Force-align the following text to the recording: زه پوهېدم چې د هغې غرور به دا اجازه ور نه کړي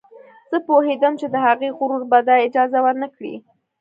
زه 0.51 0.57
پوهېدم 0.67 1.13
چې 1.21 1.27
د 1.29 1.35
هغې 1.45 1.69
غرور 1.77 2.03
به 2.11 2.19
دا 2.27 2.35
اجازه 2.47 2.79
ور 2.81 2.95
نه 3.03 3.07
کړي 3.15 3.35